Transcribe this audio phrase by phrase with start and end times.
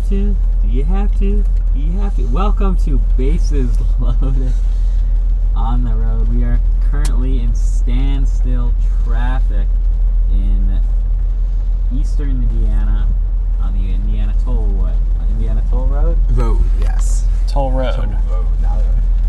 [0.00, 0.36] have to?
[0.62, 1.42] Do you have to?
[1.74, 2.22] Do you have to?
[2.28, 4.52] Welcome to Bases Loaded
[5.54, 6.28] on the road.
[6.28, 8.72] We are currently in standstill
[9.04, 9.66] traffic
[10.32, 10.80] in
[11.94, 13.08] eastern Indiana
[13.60, 14.94] on the Indiana Toll what?
[15.30, 16.18] Indiana Toll Road.
[16.32, 17.26] Road, yes.
[17.48, 17.96] Toll Road.
[17.96, 18.84] Road, not a-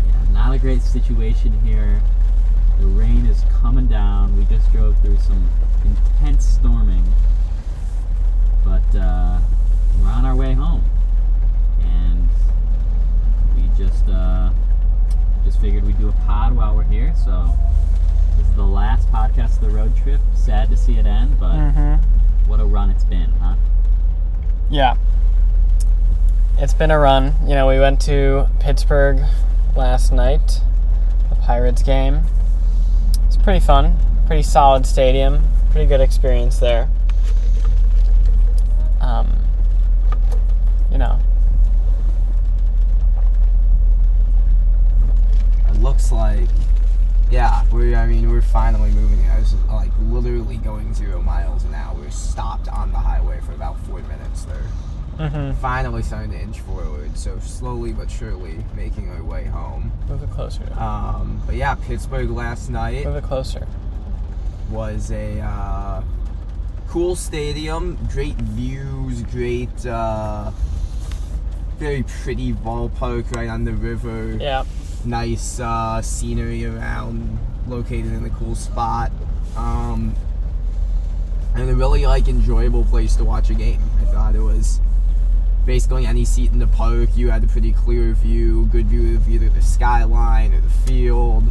[0.06, 2.00] Yeah, not a great situation here.
[2.80, 4.36] The rain is coming down.
[4.36, 5.48] We just drove through some
[5.84, 7.04] intense storming,
[8.64, 9.38] but uh,
[10.00, 10.84] we're on our way home,
[11.82, 12.28] and
[13.56, 14.50] we just uh,
[15.44, 17.12] just figured we'd do a pod while we're here.
[17.24, 17.54] So
[18.38, 20.20] this is the last podcast of the road trip.
[20.34, 22.48] Sad to see it end, but Mm-hmm.
[22.48, 23.54] what a run it's been, huh?
[24.70, 24.96] Yeah.
[26.58, 27.34] It's been a run.
[27.42, 29.20] You know, we went to Pittsburgh
[29.76, 30.60] last night,
[31.28, 32.20] the Pirates game.
[33.26, 33.96] It's pretty fun.
[34.26, 35.42] Pretty solid stadium.
[35.72, 36.88] Pretty good experience there.
[39.00, 39.41] Um,
[40.92, 41.18] you know,
[45.70, 46.48] It looks like,
[47.30, 49.24] yeah, we're, I mean, we're finally moving.
[49.30, 51.94] I was like literally going zero miles an hour.
[51.98, 54.62] We Stopped on the highway for about four minutes there.
[55.18, 55.58] mm-hmm.
[55.60, 57.16] Finally starting to inch forward.
[57.16, 59.92] So slowly but surely making our way home.
[60.08, 60.70] move it closer.
[60.78, 63.66] Um, but yeah, Pittsburgh last night Move it closer.
[64.70, 66.02] was a uh,
[66.88, 70.50] cool stadium, great views, great, uh,
[71.82, 74.36] very pretty ballpark right on the river.
[74.40, 74.62] Yeah.
[75.04, 79.10] Nice uh, scenery around, located in a cool spot,
[79.56, 80.14] um,
[81.56, 83.82] and a really like enjoyable place to watch a game.
[84.00, 84.78] I thought it was
[85.66, 87.08] basically any seat in the park.
[87.16, 91.50] You had a pretty clear view, good view of either the skyline or the field.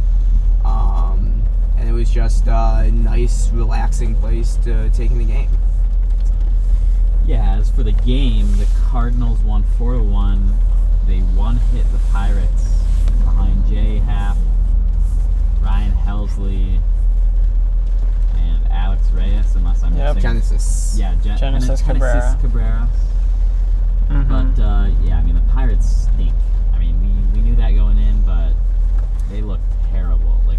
[0.64, 1.42] Um,
[1.76, 5.50] and it was just a nice, relaxing place to take in the game.
[7.26, 10.54] Yeah, as for the game, the Cardinals won 4 to 1.
[11.06, 12.82] They one hit the Pirates
[13.24, 14.36] behind Jay Happ,
[15.62, 16.80] Ryan Helsley,
[18.36, 20.16] and Alex Reyes, unless I'm Yep.
[20.16, 20.22] missing.
[20.30, 20.96] Genesis.
[20.98, 22.38] Yeah, Gen- Genesis Genesis Cabrera.
[22.40, 22.88] Cabrera.
[24.10, 24.28] Mhm.
[24.56, 26.34] But uh, yeah, I mean the Pirates stink.
[26.74, 28.52] I mean we, we knew that going in, but
[29.30, 29.60] they look
[29.90, 30.58] terrible, like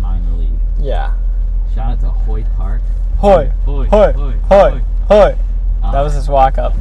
[0.00, 0.50] minor league.
[0.78, 1.12] yeah.
[1.74, 2.82] Shout out to Hoy Park.
[3.18, 5.32] Hoy, Hoy, hoy, hoy, hoy, hoy.
[5.32, 5.34] Uh,
[5.92, 6.72] That was his walk up.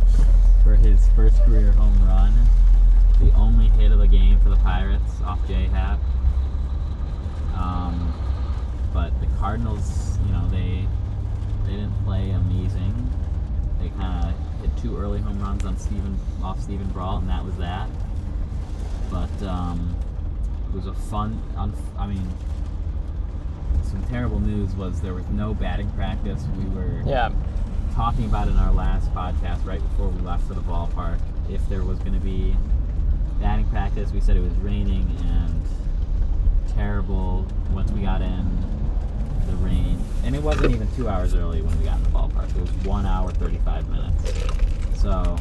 [0.64, 2.34] for his first career home run.
[3.20, 6.00] The only hit of the game for the Pirates off J Happ.
[7.56, 8.14] Um,
[8.94, 10.88] but the Cardinals, you know, they
[11.66, 13.10] they didn't play amazing.
[13.82, 17.44] They kind of hit two early home runs on Steven off Steven Brault, and that
[17.44, 17.90] was that.
[19.12, 19.94] But um,
[20.70, 21.42] it was a fun.
[21.56, 22.28] Unf- I mean,
[23.84, 26.46] some terrible news was there was no batting practice.
[26.58, 27.32] We were Yeah.
[28.02, 31.20] Talking about in our last podcast right before we left for the ballpark
[31.52, 32.56] if there was going to be
[33.40, 34.12] batting practice.
[34.12, 35.62] We said it was raining and
[36.74, 38.58] terrible once we got in
[39.46, 40.04] the rain.
[40.24, 42.50] And it wasn't even two hours early when we got in the ballpark.
[42.56, 45.00] It was one hour, 35 minutes.
[45.00, 45.38] So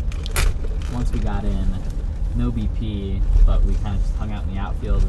[0.93, 1.67] once we got in,
[2.37, 5.03] no BP, but we kind of just hung out in the outfield.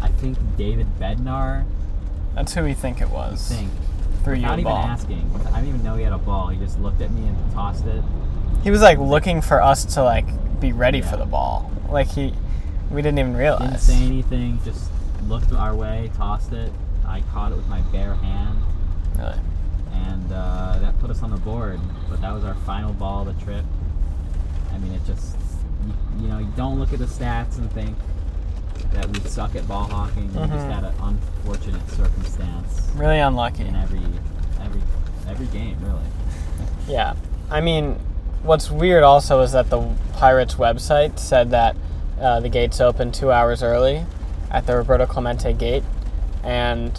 [0.00, 1.64] I think David Bednar,
[2.34, 3.48] That's who we think it I was.
[3.48, 3.70] think,
[4.24, 5.30] Threw you not a even asking.
[5.52, 6.48] I didn't even know he had a ball.
[6.48, 8.02] He just looked at me and tossed it.
[8.62, 10.26] He was like looking for us to like
[10.60, 11.10] be ready Yeah.
[11.10, 11.70] for the ball.
[11.90, 12.32] Like he,
[12.90, 13.86] we didn't even realize.
[13.86, 14.60] Didn't say anything.
[14.64, 14.90] Just
[15.26, 16.72] looked our way, tossed it.
[17.06, 18.58] I caught it with my bare hand,
[19.18, 19.38] Really.
[19.92, 21.80] and uh, that put us on the board.
[22.08, 23.64] But that was our final ball of the trip.
[24.72, 25.36] I mean, it just
[25.86, 27.96] you, you know you don't look at the stats and think
[28.94, 30.28] that we suck at ball hawking.
[30.28, 30.72] We just Mhm.
[30.72, 33.66] had an unfortunate circumstance Really unlucky.
[33.66, 34.00] in every
[34.64, 34.82] every
[35.28, 35.98] every game, really.
[36.88, 37.14] Yeah.
[37.50, 37.98] I mean,
[38.42, 39.82] what's weird also is that the
[40.14, 41.76] Pirates website said that
[42.20, 44.04] uh, the gates opened two hours early
[44.50, 45.84] at the Roberto Clemente gate,
[46.44, 46.98] and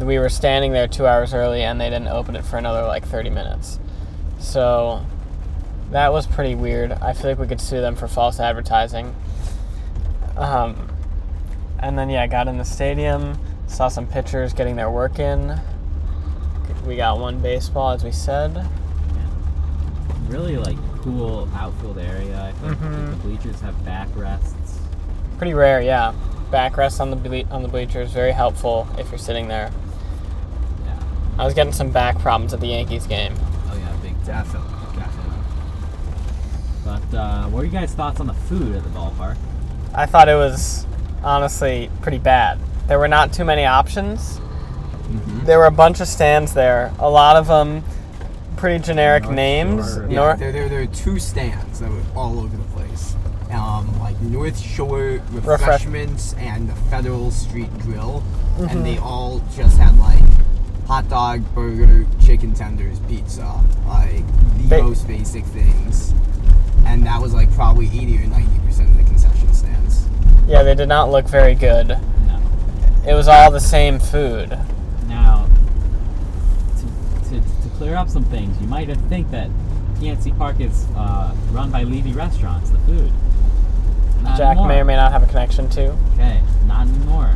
[0.00, 3.06] we were standing there two hours early, and they didn't open it for another like
[3.06, 3.78] 30 minutes.
[4.38, 5.00] So
[5.90, 6.92] that was pretty weird.
[6.92, 9.14] I feel like we could sue them for false advertising.
[10.36, 10.88] Um,
[11.80, 15.58] and then yeah, got in the stadium, saw some pitchers getting their work in.
[16.86, 18.54] We got one baseball, as we said.
[18.54, 18.66] Yeah.
[20.28, 22.40] Really like cool outfield area.
[22.42, 23.10] I think like, Mhm.
[23.10, 24.78] the bleachers have backrests.
[25.36, 26.12] Pretty rare, yeah.
[26.50, 29.70] Backrest on the ble- on the bleachers, very helpful if you're sitting there.
[30.86, 30.92] Yeah.
[31.38, 33.34] I was getting some back problems at the Yankees game.
[33.70, 34.14] Oh yeah, big.
[34.24, 35.38] Definitely, definitely.
[36.84, 39.36] But uh, what are you guys' thoughts on the food at the ballpark?
[39.94, 40.86] I thought it was
[41.22, 42.58] honestly pretty bad.
[42.86, 44.40] There were not too many options.
[45.44, 46.92] There were a bunch of stands there.
[46.98, 47.82] A lot of them
[48.56, 49.94] pretty generic North names.
[49.94, 50.06] Shore.
[50.08, 53.14] Yeah, Nor- there, there, there are two stands that were all over the place.
[53.50, 58.22] Um, like North Shore Refresh- Refreshments and the Federal Street Grill,
[58.58, 58.70] Mhm.
[58.70, 60.22] and they all just had like
[60.86, 63.46] hot dog, burger, chicken tenders, pizza,
[63.86, 64.24] like
[64.58, 66.12] the Ba- most basic things.
[66.84, 69.17] And that was like probably 80 or 90 percent of the concession stands.
[70.48, 71.88] Yeah, they did not look very good.
[71.88, 72.40] No.
[73.06, 74.50] It was all the same food.
[75.06, 75.46] Now,
[76.78, 79.50] to, to, to clear up some things, you might have think that
[79.96, 83.12] PNC Park is uh, run by Levy Restaurants, the food.
[84.22, 84.68] Not Jack anymore.
[84.68, 85.90] may or may not have a connection to.
[86.14, 87.34] Okay, not anymore.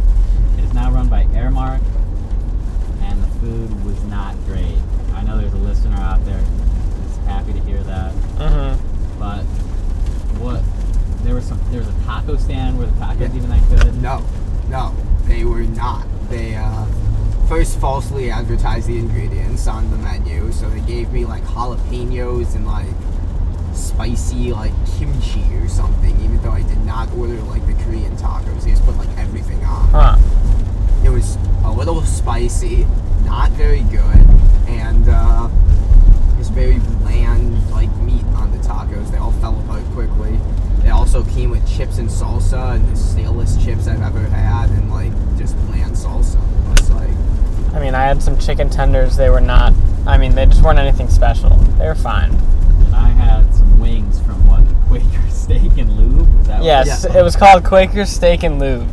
[0.59, 1.81] It is now run by Aramark,
[3.03, 4.79] and the food was not great.
[5.15, 9.19] I know there's a listener out there who's happy to hear that, Mm-hmm.
[9.19, 9.43] but
[10.41, 10.63] what?
[11.23, 11.61] There was some.
[11.71, 13.37] There was a taco stand where the tacos Yeah.
[13.37, 14.03] even that good.
[14.03, 14.25] No,
[14.69, 14.95] no,
[15.27, 16.07] they were not.
[16.29, 16.87] They uh,
[17.49, 22.67] first falsely advertised the ingredients on the menu, so they gave me like jalapenos and
[22.67, 22.87] like
[23.75, 28.65] spicy like kimchi or something, even though I did not order like the Korean tacos.
[28.65, 29.89] They just put like everything on.
[29.91, 30.19] Huh.
[31.05, 32.87] It was a little spicy,
[33.25, 34.27] not very good,
[34.69, 35.49] and uh,
[36.39, 39.11] it's very bland like meat on the tacos.
[39.11, 39.72] They all fell apart quickly.
[39.72, 39.72] They
[41.15, 45.13] also came with chips and salsa, and the stalest chips I've ever had, and like
[45.37, 46.41] just bland salsa.
[46.79, 47.11] It's like
[47.75, 49.17] I mean, I had some chicken tenders.
[49.17, 49.75] They were not.
[50.07, 51.51] I mean, they just weren't anything special.
[51.79, 52.31] They were fine.
[52.31, 56.35] And I had some wings from what Quaker Steak and Lube.
[56.39, 57.19] Was that what Yes, Yeah.
[57.19, 58.89] it was called Quaker Steak and Lube.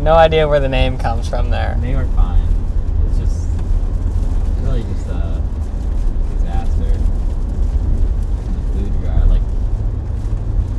[0.00, 1.76] No idea where the name comes from there.
[1.80, 2.46] They were fine.
[3.08, 3.46] It's just
[4.62, 5.42] really just a
[6.38, 9.28] disaster in the food regard.
[9.28, 9.42] Like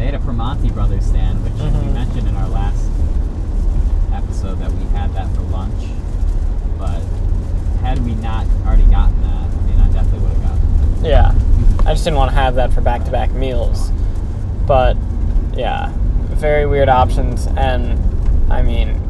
[0.06, 1.94] they had a Primanti Brothers stand, which we Mhm.
[1.94, 2.86] mentioned in our last
[4.14, 5.90] episode that we had that for lunch.
[6.78, 7.02] But
[7.82, 11.10] had we not already gotten that, I mean, I definitely would have gotten it.
[11.10, 11.32] Yeah,
[11.88, 13.92] I just didn't want to have that for back-to-back meals.
[14.68, 14.96] But
[15.58, 15.90] yeah,
[16.30, 17.48] very weird options.
[17.58, 17.98] And
[18.52, 19.02] I mean,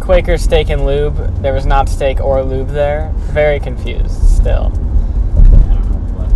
[0.00, 1.40] Quaker Steak and Lube.
[1.40, 3.12] There was not steak or lube there.
[3.30, 4.72] Very confused still.
[5.36, 6.30] I don't know what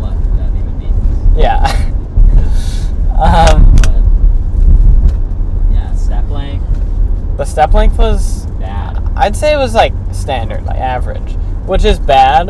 [0.00, 1.36] what that even means.
[1.36, 1.70] Yeah.
[3.20, 4.02] um, But
[5.72, 6.66] yeah, step length
[7.36, 8.98] the step length was bad.
[9.16, 11.32] I'd say it was like standard, like average,
[11.66, 12.46] which is bad,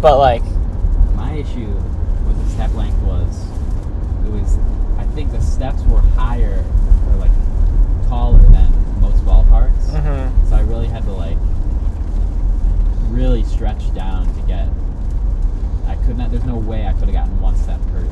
[0.00, 0.42] but like,
[1.14, 1.66] My issue
[2.26, 3.44] with the step length was
[4.26, 4.58] it was
[4.98, 6.64] I think the steps were higher
[7.08, 7.30] or like
[8.08, 9.90] taller than most ballparks.
[9.90, 10.48] mhm.
[10.48, 11.38] So I really had to like
[13.10, 14.66] really stretch down to get
[15.86, 18.04] I could not there's no way I could have gotten one step per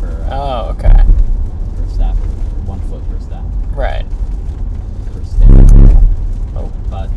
[0.00, 1.04] per uh, oh, okay,
[1.76, 2.14] per step.
[2.66, 3.42] One foot per step.
[3.74, 4.06] right.
[5.12, 5.48] Per step.
[6.56, 7.10] Oh, But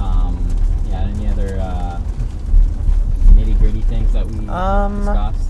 [0.00, 0.46] um
[0.88, 2.00] yeah, any other uh
[3.34, 5.48] nitty gritty things that we Um, discussed?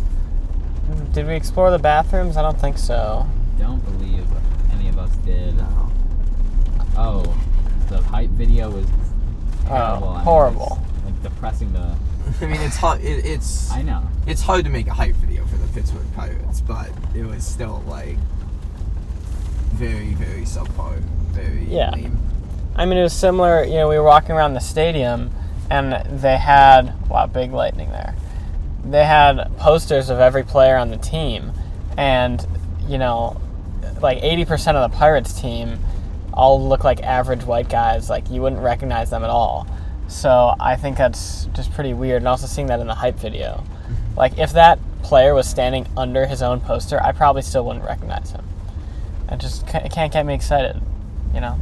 [1.13, 2.37] did we explore the bathrooms?
[2.37, 3.27] I don't think so.
[3.59, 4.27] don't believe
[4.73, 5.55] any of us did.
[6.97, 7.23] Oh,
[7.89, 8.87] the hype video was
[9.67, 10.09] terrible.
[10.11, 10.79] I mean, horrible.
[11.05, 11.97] like depressing to.
[12.41, 13.01] I mean, it's hard.
[13.03, 14.03] It, it's I know.
[14.27, 17.83] it's hard to make a hype video for the Pittsburgh Pirates, but it was still
[17.87, 18.17] like
[19.73, 20.99] very, very subpar,
[21.33, 21.91] very Yeah.
[21.91, 22.19] lame.
[22.77, 23.65] I mean, it was similar.
[23.65, 25.31] You know, we were walking around the stadium,
[25.71, 28.15] and they had wow, big lightning there.
[28.85, 31.53] They had posters of every player on the team,
[31.97, 32.45] and
[32.89, 33.41] you know,
[34.01, 35.79] like eighty percent of the Pirates team
[36.33, 38.11] all look like average white guys.
[38.11, 39.67] Like you wouldn't recognize them at all.
[40.09, 42.19] So I think that's just pretty weird.
[42.19, 43.65] And also seeing that in the hype video,
[44.17, 48.31] like if that player was standing under his own poster, I probably still wouldn't recognize
[48.31, 48.45] him.
[49.31, 50.81] It just it can't get me excited,
[51.35, 51.59] you know.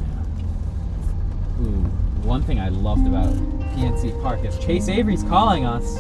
[1.60, 1.84] Ooh,
[2.24, 3.32] one thing I loved about
[3.74, 5.98] PNC Park is Chase Avery's calling us,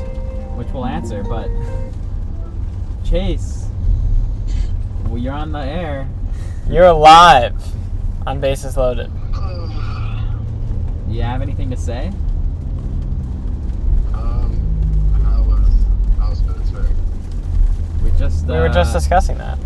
[0.56, 1.22] which we'll answer.
[1.22, 1.48] But
[3.04, 3.68] Chase,
[5.06, 6.08] well, you're on the air.
[6.68, 7.54] You're alive
[8.26, 9.10] on Bases Loaded.
[11.12, 12.08] Do you have anything to say?
[14.14, 14.56] Um,
[15.22, 15.68] how was
[16.18, 16.88] how was Pittsburgh?
[18.02, 19.58] We just We were just uh, discussing that.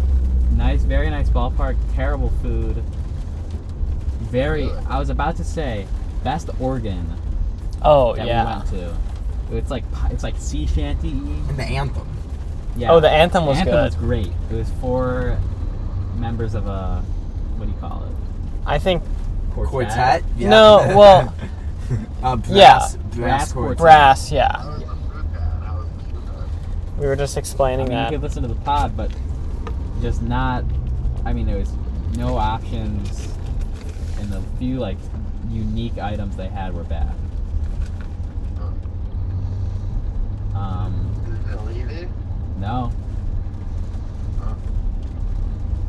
[0.52, 1.76] Nice, very nice ballpark.
[1.94, 2.82] Terrible food.
[4.30, 4.70] Very.
[4.88, 5.86] I was about to say
[6.24, 7.06] best organ
[7.82, 8.44] Oh that yeah.
[8.44, 9.56] we went to.
[9.56, 11.10] It's like it's like sea shanty.
[11.10, 12.08] And the anthem.
[12.76, 12.92] Yeah.
[12.92, 13.84] Oh, the anthem was anthem good.
[13.84, 14.32] was great.
[14.50, 15.38] It was four
[16.16, 17.02] members of a
[17.56, 18.12] what do you call it?
[18.66, 19.02] I think
[19.52, 20.22] Quartet?
[20.36, 21.34] No, well-
[22.22, 22.78] uh, brass, Yeah.
[22.78, 23.78] brass, Brass quartet.
[23.78, 24.32] brass.
[24.32, 25.62] Yeah, How was the food bad?
[25.62, 26.48] How was the food bad?
[26.98, 28.10] We were just I explaining that.
[28.10, 29.10] you could listen to the pod, but
[30.00, 30.64] just not.
[31.24, 31.72] I mean, there was
[32.16, 33.28] no options,
[34.18, 34.98] and the few like
[35.50, 37.14] unique items they had were bad.
[40.54, 41.12] Um,
[41.70, 42.08] Is it
[42.58, 42.90] no.
[44.40, 44.56] Oh.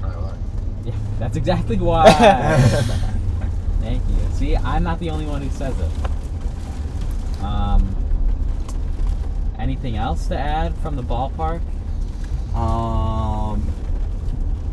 [0.02, 0.38] Probably.
[0.86, 2.12] Yeah, that's exactly why.
[3.82, 4.16] Thank you.
[4.34, 7.42] See, I'm not the only one who says it.
[7.42, 7.96] Um,
[9.60, 11.62] anything else to add from the ballpark?
[12.56, 13.62] Um,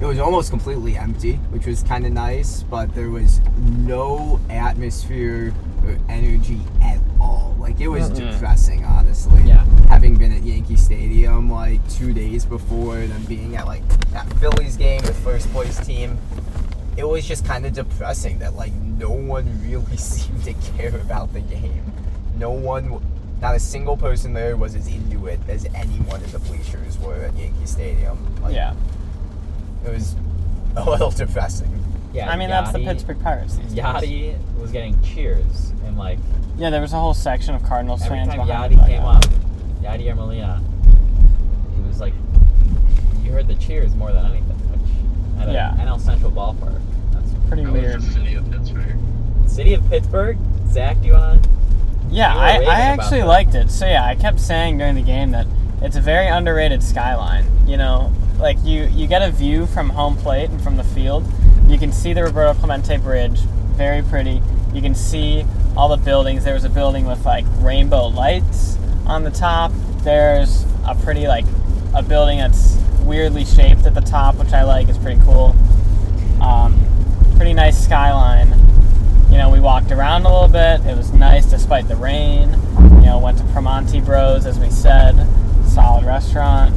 [0.01, 5.55] it was almost completely empty, which was kind of nice, but there was no atmosphere
[5.85, 7.55] or energy at all.
[7.59, 8.33] Like it was Mm-mm.
[8.33, 9.43] depressing, honestly.
[9.43, 9.65] Yeah.
[9.89, 14.31] Having been at Yankee Stadium like two days before, and then being at like that
[14.35, 16.19] Phillies game, the first place team,
[16.97, 21.33] it was just kind of depressing that like no one really seemed to care about
[21.33, 21.93] the game.
[22.37, 23.01] No one,
[23.45, 27.17] not a single person there was as into it as anyone in the bleachers were
[27.27, 28.17] at Yankee Stadium.
[28.43, 28.73] Like, Yeah.
[29.85, 30.17] it was
[30.77, 31.71] a little depressing.
[32.15, 33.57] Yeah, I mean, that's the Pittsburgh Pirates.
[33.57, 34.37] These days.
[34.59, 36.19] Was getting cheers and like
[36.57, 39.27] Yeah, there was a whole section of Cardinals every fans time behind Yadi came dugout.
[39.27, 39.31] up,
[39.83, 40.63] Yadi or Molina,
[41.77, 42.15] it was like
[43.23, 44.57] you heard the cheers more than anything.
[44.71, 45.77] Which at a Yeah.
[45.79, 46.81] NL Central ballpark,
[47.13, 47.97] that's Pretty How weird.
[47.97, 48.97] was the city of Pittsburgh?
[49.49, 50.39] City of Pittsburgh.
[50.71, 51.47] Zach, do you want?
[52.11, 53.71] Yeah, I, I actually liked it.
[53.71, 55.47] So yeah, I kept saying during the game that
[55.83, 57.45] it's a very underrated skyline.
[57.67, 61.25] You know, like you you get a view from home plate and from the field.
[61.67, 63.41] You can see the Roberto Clemente Bridge,
[63.77, 64.43] very pretty.
[64.73, 65.45] You can see
[65.77, 66.45] all the buildings.
[66.45, 69.73] There was a building with like rainbow lights on the top.
[70.03, 71.47] There's a pretty like
[71.95, 74.89] a building that's weirdly shaped at the top, which I like.
[74.89, 75.57] It's pretty cool.
[76.41, 76.79] Um,
[77.37, 78.65] pretty nice skyline
[79.35, 80.87] you know, we walked around a little bit.
[80.89, 82.51] It was nice despite the rain.
[83.01, 85.27] You know, went to Primanti Bros, as we said.
[85.67, 86.73] Solid restaurant.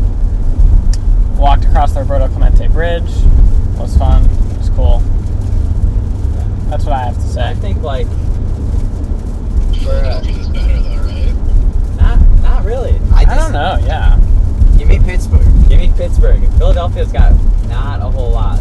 [1.37, 3.03] Walked across the Roberto Clemente Bridge.
[3.03, 4.25] It Was fun.
[4.25, 4.99] It was cool.
[6.71, 7.47] That's what I have to say.
[7.47, 8.07] I think like
[9.77, 11.97] Philadelphia's uh, better though, right?
[11.97, 12.99] not not really.
[13.13, 14.19] I, I don't know, yeah.
[14.79, 15.69] Give me Pittsburgh.
[15.69, 16.41] Give me Pittsburgh.
[16.57, 17.33] Philadelphia's got
[17.67, 18.59] not a whole lot.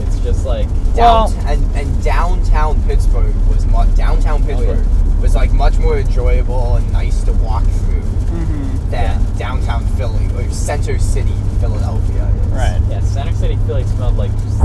[0.00, 0.66] It's just like
[0.96, 4.56] Well- and, and downtown Pittsburgh was mu- downtown Oh, yeah.
[4.56, 8.90] Pittsburgh was like much more enjoyable and nice to walk through Mm-hmm.
[8.90, 12.24] than downtown Philly or Center City, Philadelphia.
[12.26, 12.46] Is.
[12.48, 12.80] Right.
[12.90, 14.58] yeah, Center City Philly smelled like just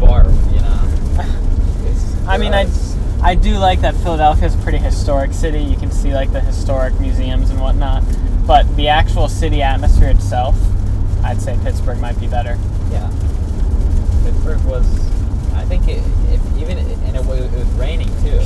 [0.00, 0.80] barf, you know.
[1.90, 2.66] It's I mean, I.
[3.22, 5.60] I do like that Philadelphia is a pretty historic city.
[5.60, 8.02] You can see like the historic museums and whatnot.
[8.46, 10.54] But the actual city atmosphere itself,
[11.24, 12.58] I'd say Pittsburgh might be better.
[14.44, 14.66] Yeah.
[14.66, 14.86] Was,
[15.54, 18.38] I think, it, if even and it was, it was raining too.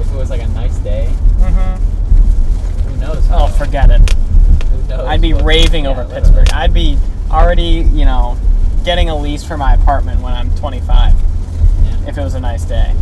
[0.00, 2.88] If it was like a nice day, Mm-hmm.
[2.88, 3.26] who knows?
[3.26, 4.00] How, Oh, forget it.
[4.12, 6.22] who knows I'd be what- raving yeah, over literally.
[6.22, 6.50] Pittsburgh.
[6.52, 6.98] I'd be
[7.30, 8.36] already, you know,
[8.84, 11.14] getting a lease for my apartment when I'm 25
[11.84, 12.08] Yeah.
[12.08, 12.94] if it was a nice day.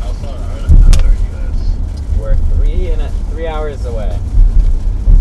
[0.00, 2.18] How far out, out are you guys?
[2.20, 4.16] We're three and a, three hours away.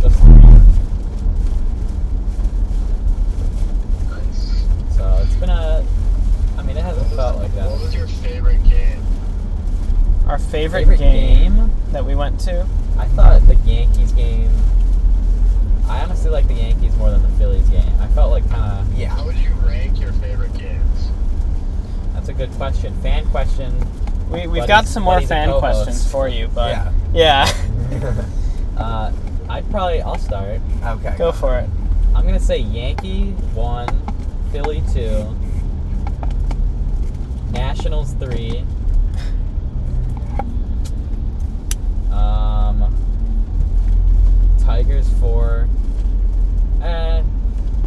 [0.01, 0.19] Just
[4.95, 5.83] so it's been a.
[6.63, 7.69] I mean, it hasn't felt like that.
[7.69, 9.03] What was your favorite game?
[10.27, 11.71] Our favorite, Favorite game, game?
[11.91, 12.65] that we went to.
[12.97, 14.49] I thought the Yankees game.
[15.87, 17.91] I honestly like the Yankees more than the Phillies game.
[17.99, 18.97] I felt like kind of.
[18.97, 19.09] Yeah.
[19.09, 21.09] How would you rank your favorite games?
[22.13, 22.93] That's a good question.
[23.01, 23.77] Fan question.
[24.29, 26.69] We, we've Buddy's- got some more fan questions for you, but
[27.13, 27.47] Yeah.
[27.51, 28.25] yeah,
[28.77, 29.11] Uh,
[29.49, 30.01] I'd probably.
[30.01, 30.61] I'll start.
[30.83, 31.15] Okay.
[31.17, 31.69] go for it.
[32.15, 33.87] I'm gonna say Yankee one,
[34.51, 35.35] Philly two,
[37.53, 38.63] Nationals three.
[42.11, 42.93] Um,
[44.61, 45.67] Tigers four.
[46.81, 47.21] Eh,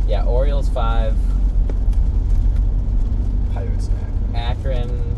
[0.08, 1.14] yeah, Orioles five,
[3.52, 4.00] Pirates back.
[4.34, 5.16] Akron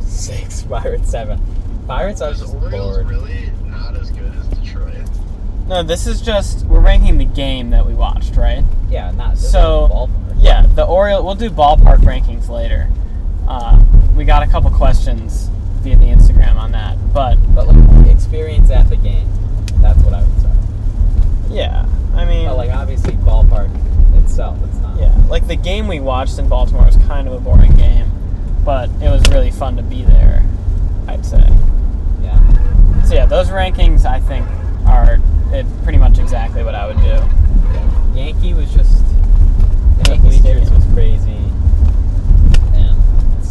[0.00, 1.40] six, Pirates seven.
[1.86, 3.08] Pirates are was just Orioles bored.
[3.08, 5.08] really not as good as Detroit?
[5.68, 8.64] No, this is just we're ranking the game that we watched, right?
[8.90, 10.36] Yeah, not this So, is ballpark.
[10.38, 11.24] Yeah, the Oriole.
[11.24, 12.88] We'll do ballpark rankings later.
[13.48, 13.82] Uh,
[14.16, 15.48] we got a couple questions
[15.82, 19.28] via the Instagram on that, but but like experience at the game.
[19.80, 20.50] That's what I would say.
[21.54, 23.70] yeah, I mean, But like obviously ballpark
[24.22, 24.98] itself, it's not.
[24.98, 28.10] yeah, like the game we watched in Baltimore was kind of a boring game,
[28.64, 30.44] but it was really fun to be there.
[31.06, 31.46] I'd say.
[32.22, 33.02] Yeah.
[33.04, 34.44] So yeah, those rankings I think
[34.86, 35.20] are
[35.52, 38.18] it, pretty much exactly what I would do.
[38.18, 39.04] Yankee was just
[40.08, 40.74] Yankee Stadium.
[40.74, 41.38] was crazy,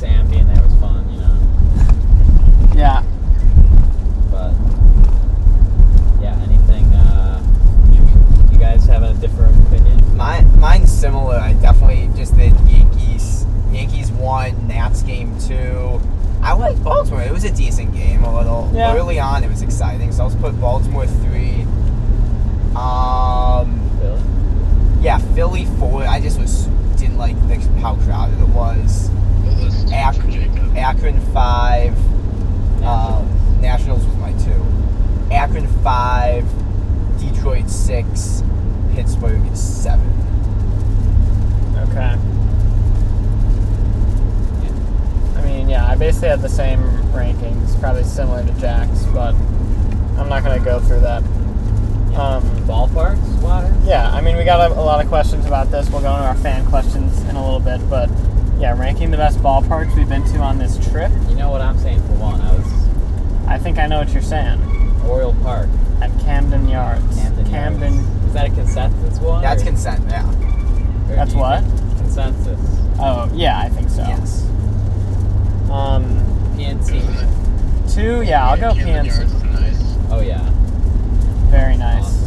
[0.06, 1.36] Sam being there was fun, you know.
[2.76, 3.02] Yeah.
[4.30, 4.52] But
[6.22, 6.86] yeah, anything?
[6.94, 7.42] Uh,
[8.52, 10.16] you guys have a different opinion?
[10.16, 11.36] Mine, mine's similar.
[11.38, 13.48] I definitely just the Yankees.
[13.72, 14.68] Yankees won.
[14.68, 16.00] Nats game two.
[16.44, 17.24] I like Baltimore.
[17.24, 18.24] It was a decent game.
[18.24, 18.94] A little Yeah.
[18.96, 20.12] early on, it was exciting.
[20.12, 21.64] So let's put Baltimore three.
[22.76, 24.22] Um, Philly?
[25.02, 26.04] yeah, Philly four.
[26.06, 29.10] I just was didn't like the, how crowded it was
[29.88, 30.78] two Ak- for Jacob?
[31.36, 32.84] Akron five.
[32.84, 35.34] Um, Nationals was my two.
[35.34, 36.46] Akron five.
[37.20, 38.44] Detroit six.
[38.94, 40.10] Pittsburgh seven.
[41.90, 42.18] Okay.
[45.36, 46.80] I mean, yeah, I basically had the same
[47.12, 49.36] rankings, probably similar to Jack's, but
[50.18, 51.24] I'm not gonna go through that.
[52.16, 53.74] Um, Ballparks wise?
[53.86, 55.90] yeah, I mean, we got a, a lot of questions about this.
[55.90, 58.10] We'll go into our fan questions in a little bit, but
[58.60, 61.12] yeah, ranking the best ballparks we've been to on this trip.
[61.30, 62.42] You know what I'm saying for one?
[62.42, 64.60] I was I think I know what you're saying.
[65.06, 65.70] Oriole Park.
[66.02, 67.16] At Camden Yards.
[67.18, 67.46] Camden.
[67.50, 67.94] Camden.
[67.96, 68.26] Yards.
[68.28, 69.42] Is that a consensus one?
[69.42, 70.04] That's or- consent.
[70.10, 70.30] Yeah.
[71.10, 71.64] or That's what?
[71.98, 72.60] Consensus.
[73.00, 74.02] Oh, yeah, I think so.
[74.02, 74.46] Yes.
[75.70, 76.06] Um,
[76.58, 77.94] PNC.
[77.94, 79.24] two, yeah, I'll go Camden Yards PNC.
[79.26, 79.98] is nice.
[80.12, 80.50] Oh yeah.
[81.50, 82.24] Very nice.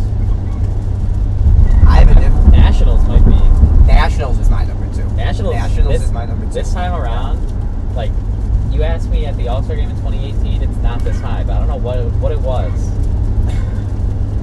[1.86, 3.86] I have a diff- Nationals might be.
[3.86, 4.77] Nationals is my number two.
[5.18, 5.54] Nationals.
[5.54, 6.52] Nationals this, is my number two.
[6.52, 8.12] This time around, like,
[8.70, 11.54] you asked me at the All Star game in 2018, it's not this high, but
[11.54, 12.72] I don't know what it, what it was.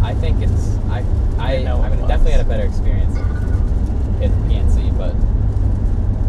[0.03, 1.03] I think it's I
[1.39, 3.15] I know I what mean it definitely had a better experience
[4.21, 5.15] in PNC, but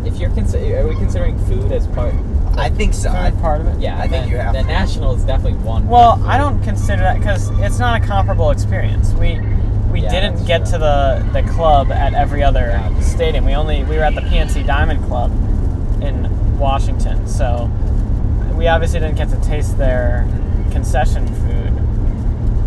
[0.07, 2.15] if you're consider are we considering food as part?
[2.57, 3.11] I think so.
[3.11, 3.81] I, Food part of it?
[3.81, 4.69] Yeah, I think you have The to.
[5.15, 5.87] is definitely one.
[5.89, 9.13] Well, I don't consider that because it's not a comparable experience.
[9.13, 9.35] We
[9.91, 10.73] we Yeah, didn't get true.
[10.73, 13.01] to the the club at every other Yeah.
[13.01, 13.45] stadium.
[13.45, 15.31] We only we were at the PNC Diamond Club
[16.03, 16.29] in
[16.59, 17.71] Washington, so
[18.55, 20.27] we obviously didn't get to taste their
[20.71, 21.73] concession food.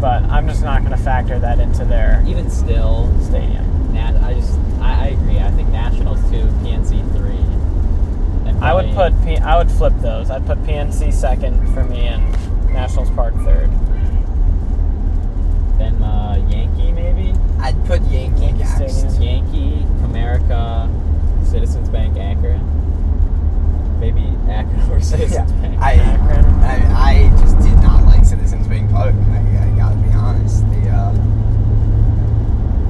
[0.01, 3.09] But I'm just not going to factor that into their even still.
[3.21, 3.65] stadium.
[3.93, 5.39] Nat, I just I, I agree.
[5.39, 7.35] I think Nationals two, PNC three.
[8.61, 10.29] I would put P- I would flip those.
[10.29, 12.23] I'd put PNC second for me and
[12.73, 13.69] Nationals Park third.
[16.49, 17.33] Yankee maybe.
[17.59, 19.19] I'd put Yankee Yankee next.
[19.19, 20.87] Yankee, Comerica,
[21.45, 22.61] Citizens Bank, Akron.
[23.99, 25.81] Maybe Akron or Citizens Yeah, Bank.
[25.81, 26.45] I, Akron.
[26.63, 29.13] I I just did not like Citizens Bank Park.
[29.13, 30.63] I, I gotta be honest.
[30.69, 31.13] The uh,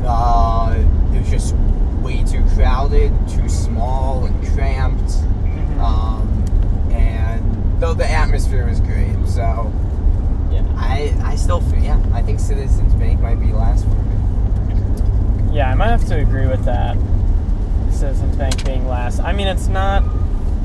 [0.05, 0.75] uh,
[1.13, 1.55] it was just
[2.01, 5.03] way too crowded, too small and cramped.
[5.03, 5.79] Mhm.
[5.79, 9.53] Um, and though the atmosphere was great, so yeah.
[9.53, 9.88] I I
[11.39, 15.55] still feel yeah I think Citizens Bank might be last for me.
[15.55, 16.95] Yeah, I might have to agree with that.
[17.91, 19.19] Citizens Bank being last.
[19.19, 20.03] I mean, it's not.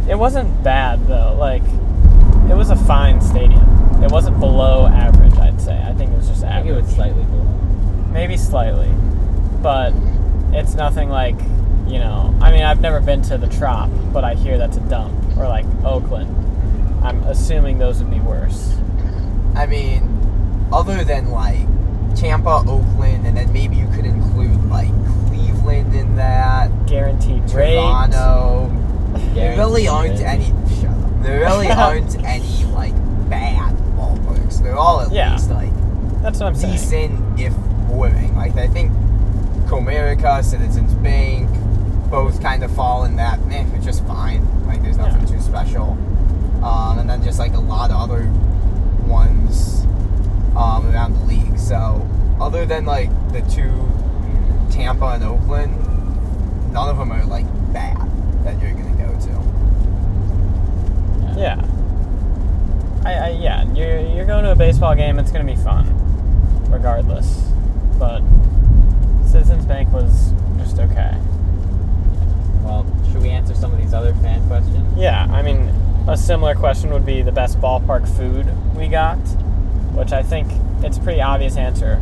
[0.09, 1.35] It wasn't bad though.
[1.39, 1.63] Like,
[2.51, 4.03] it was a fine stadium.
[4.03, 5.35] It wasn't below average.
[5.39, 5.81] I'd say.
[5.83, 7.45] I think it was just I think it was slightly below.
[8.13, 8.91] Maybe slightly,
[9.63, 9.95] but
[10.53, 11.37] it's nothing like.
[11.87, 14.81] You know, I mean, I've never been to the Trop, but I hear that's a
[14.81, 15.37] dump.
[15.37, 16.35] Or like Oakland.
[17.05, 18.75] I'm assuming those would be worse.
[19.55, 20.14] I mean,
[20.75, 21.61] other than like
[22.17, 24.89] Tampa, Oakland, and then maybe you could include like
[25.29, 27.47] Cleveland in that, Guaranteed.
[27.49, 28.71] Toronto.
[29.35, 30.47] There really aren't any.
[30.81, 31.23] Shut up.
[31.23, 32.95] There really aren't any like
[33.31, 34.63] bad ballparks.
[34.63, 35.33] They're all at Yeah.
[35.33, 35.71] least like
[36.23, 36.73] That's what I'm saying.
[36.73, 37.55] decent, if
[37.89, 38.35] boring.
[38.37, 38.93] Like I think
[39.67, 41.49] Comerica, Citizens Bank,
[42.11, 43.39] both kind of fall in that.
[43.51, 44.43] Eh, it's just fine.
[44.67, 45.35] Like there's nothing Yeah.
[45.37, 45.97] too special.
[46.63, 48.27] Um, and then just like a lot of other
[49.07, 49.87] ones
[50.57, 51.59] um, around the league.
[51.59, 52.09] So
[52.41, 53.89] other than like the two,
[54.71, 55.73] Tampa and Oakland,
[56.73, 57.97] none of them are like bad
[58.45, 59.33] that you're gonna go to.
[61.39, 61.61] Yeah.
[63.05, 65.19] I, I yeah, you're you're going to a baseball game.
[65.19, 65.87] It's gonna be fun,
[66.71, 67.51] regardless.
[67.99, 68.23] But
[69.27, 71.17] Citizens Bank was just okay.
[72.63, 74.99] Well, should we answer some of these other fan questions?
[74.99, 75.69] Yeah, I mean,
[76.09, 79.19] a similar question would be the best ballpark food we got,
[79.95, 80.49] which I think
[80.83, 82.01] it's a pretty obvious answer.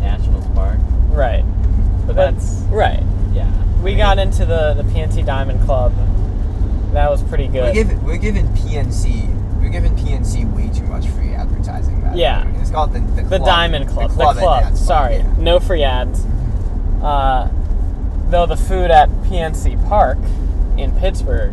[0.00, 0.78] National Park.
[1.10, 1.44] Right.
[2.06, 3.02] But But- that's Right.
[3.32, 3.46] yeah.
[3.82, 5.92] We got into the the PNC Diamond Club.
[6.92, 7.74] That was pretty We're good.
[7.74, 9.28] giving we're giving PNC
[9.60, 12.00] we're giving PNC way too much free advertising.
[12.02, 12.44] That Yeah.
[12.60, 13.38] it's called the the, The.
[13.38, 14.10] Diamond Club.
[14.10, 14.36] The club.
[14.38, 15.24] at Nats Park, Sorry, yeah.
[15.38, 16.24] no free ads.
[17.02, 17.48] Uh,
[18.30, 20.18] though the food at PNC Park
[20.76, 21.52] in Pittsburgh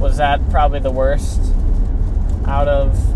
[0.00, 1.40] was that probably the worst
[2.46, 3.15] out of It's the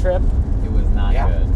[0.00, 0.22] trip.
[0.64, 1.28] it was not Yeah.
[1.28, 1.46] good.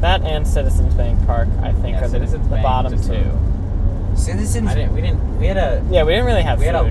[0.00, 3.12] That and Citizens Bank Park, I think, Yeah, are the, Citizens the Bank bottom two.
[3.14, 4.68] a- Citizens.
[4.68, 4.94] I didn't.
[4.94, 5.38] We didn't.
[5.38, 6.84] We had a Yeah, we didn't really have we had a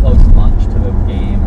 [0.00, 1.40] close lunch to the game,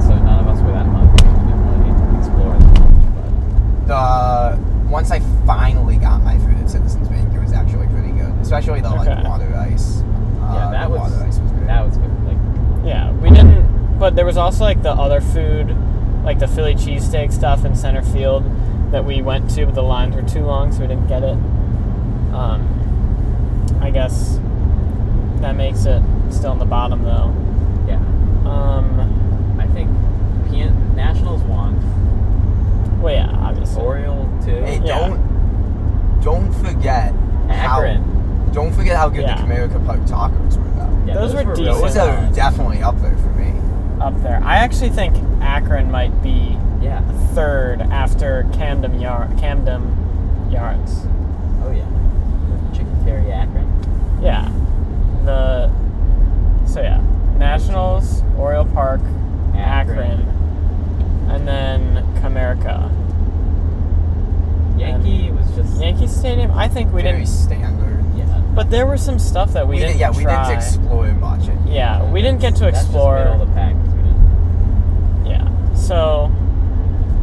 [0.00, 1.28] so none of us were that hungry.
[1.28, 3.86] We didn't really explore that much.
[3.86, 8.32] the once I finally got my food at Citizens Bank, it was actually pretty good,
[8.40, 9.14] especially the Okay.
[9.14, 10.02] like water ice.
[10.40, 11.68] But Uh, yeah, that the was water ice was good.
[11.68, 12.10] that was good.
[12.26, 12.36] Like
[12.84, 13.98] Yeah, we didn't.
[13.98, 15.74] but there was also like the other food,
[16.24, 18.44] like the Philly cheesesteak stuff in center field
[18.90, 21.36] that we went to, but the lines were too long, so we didn't get it.
[22.34, 24.38] Um, I guess
[25.40, 27.34] that makes it still in the bottom though.
[27.86, 27.96] Yeah.
[28.50, 29.90] Um, I think
[30.48, 31.80] PN Nationals won.
[33.02, 33.82] well, yeah, obviously.
[33.82, 34.50] Oriole too.
[34.62, 34.98] Hey, Yeah.
[35.08, 37.12] don't don't forget
[37.50, 38.02] Akron.
[38.02, 39.36] how don't forget how good Yeah.
[39.36, 40.98] the Comerica Park tacos were though.
[41.06, 41.82] Yeah, Those were really decent.
[41.82, 43.52] Those are definitely up there for me.
[44.00, 44.40] up there.
[44.44, 45.16] I actually think
[45.54, 47.00] Akron might be Yeah.
[47.32, 49.82] third after Camden Yard, Camden
[50.50, 51.06] Yards.
[51.62, 51.84] Oh yeah.
[52.72, 53.68] Chicken Terry Akron.
[54.20, 54.50] Yeah.
[55.24, 55.70] The
[56.66, 57.00] so yeah,
[57.38, 59.00] Nationals, Oriole Park,
[59.54, 61.28] Akron, Akron.
[61.30, 62.90] and then Comerica.
[64.76, 65.80] Yankee was just.
[65.80, 66.50] Yankee Stadium.
[66.50, 68.04] I think we didn't, very standard.
[68.16, 68.24] Yeah.
[68.56, 69.92] but there was some stuff that we, We didn't.
[69.92, 71.48] did, yeah, we didn't explore much.
[71.66, 72.70] Yeah, we didn't get to explore.
[72.70, 73.18] That's just explore.
[73.18, 75.26] middle of the pack 'cause we didn't.
[75.26, 75.74] Yeah.
[75.74, 76.30] So,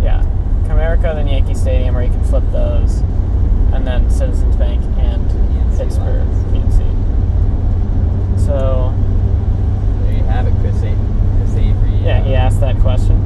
[0.02, 0.24] yeah,
[0.68, 3.00] Comerica, then Yankee Stadium, or you can flip those,
[3.74, 6.78] and then Citizens Bank and PNC Pittsburgh lines.
[6.78, 6.86] PNC.
[8.46, 8.94] So,
[10.04, 10.96] There you have it, Chris, A-
[11.38, 11.96] Chris Avery.
[12.04, 13.18] yeah, he uh, asked that question.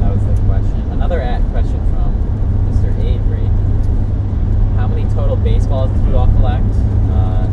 [0.00, 0.80] That was the question.
[0.92, 2.12] Another at question from
[2.70, 2.90] Mr.
[3.04, 3.48] Avery.
[4.76, 6.64] How many total baseballs did you all collect?
[7.10, 7.46] Uh,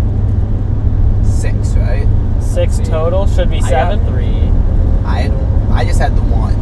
[1.24, 2.08] Six, right?
[2.42, 2.84] Six see.
[3.72, 4.52] Total should be I seven.
[4.52, 5.06] three.
[5.08, 5.32] I had,
[5.72, 6.54] I just had the one.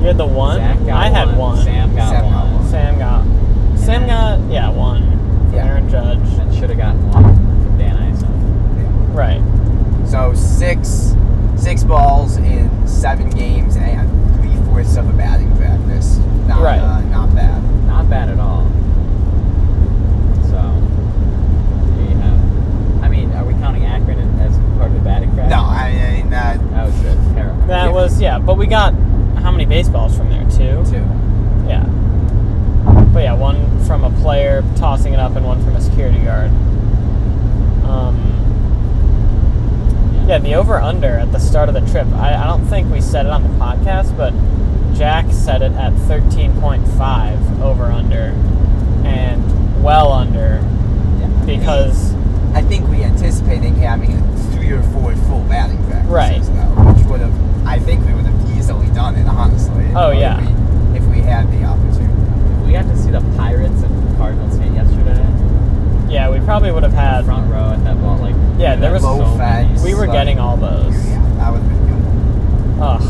[0.00, 0.56] You had the one.
[0.58, 1.38] Zach got I had one.
[1.38, 1.64] one.
[1.64, 2.54] Sam got Sam got one.
[2.54, 2.68] one.
[2.68, 3.78] Sam got.
[3.78, 5.02] Sam got yeah one.
[5.02, 5.66] From Yeah.
[5.66, 6.18] Aaron Judge.
[6.38, 9.14] And should have gotten one from Dan Ison.
[9.14, 9.42] Right.
[10.08, 11.14] So six
[11.56, 14.08] six balls in seven games and
[14.40, 16.18] three fourths of a batting practice.
[16.46, 16.78] Not, Right.
[16.80, 17.62] uh, not bad.
[17.86, 18.62] Not bad at all.
[20.48, 20.56] So,
[21.96, 23.02] there you have.
[23.04, 25.50] I mean, are we counting Akron as part of the batting practice?
[25.50, 25.62] No,
[26.32, 27.18] I mean that That was good.
[27.34, 27.66] Terrible.
[27.66, 27.90] That Yeah.
[27.92, 28.94] was yeah, but we got
[29.42, 30.42] how many baseballs from there?
[30.50, 30.84] Two.
[30.90, 31.04] too.
[31.66, 31.84] Yeah.
[33.12, 36.50] But yeah, one from a player tossing it up and one from a security guard.
[37.88, 38.16] Um,
[40.28, 42.06] yeah, the over under at the start of the trip.
[42.14, 44.34] I, I don't think we said it on the podcast, but
[44.94, 48.34] Jack said it at 13.5 over under
[49.04, 50.60] and well under
[51.20, 51.28] Yeah.
[51.46, 52.14] because
[52.54, 56.42] I think we anticipated having three or four full batting practices Right.
[56.42, 59.86] though, which would have I think we would have easily done it honestly.
[59.94, 60.40] Oh, if yeah.
[60.92, 62.14] we, if we had the opportunity.
[62.66, 65.24] We got to see the Pirates and Cardinals hit yesterday.
[66.12, 67.24] yeah, we probably would have had.
[67.24, 69.68] Front row at that ball, like Yeah, there was- so Low many.
[69.68, 69.82] fence.
[69.84, 70.94] We were Like, getting all those.
[71.06, 72.82] Yeah, that would have been good.
[72.82, 73.02] Ugh.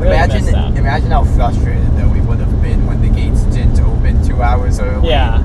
[0.00, 0.76] Really imagine that.
[0.76, 4.78] imagine how frustrated though we would have been when the gates didn't open two hours
[4.78, 5.08] early.
[5.08, 5.42] Yeah.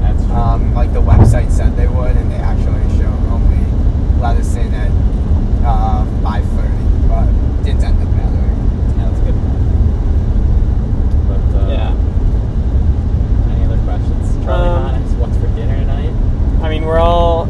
[0.00, 0.34] That's true.
[0.34, 2.51] Um, like the website said they would, and they actually showed only
[4.22, 4.90] let us in at
[5.64, 7.26] uh, 5:30, but
[7.64, 8.96] didn't end up mattering.
[8.96, 9.34] yeah, that's a good.
[9.34, 9.64] point.
[11.28, 13.52] But uh, Yeah.
[13.54, 14.44] Any other questions?
[14.44, 16.12] Charlie Um, Honest, what's for dinner tonight?
[16.62, 17.46] I mean, we're all